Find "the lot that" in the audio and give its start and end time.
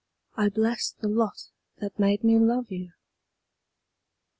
0.99-1.99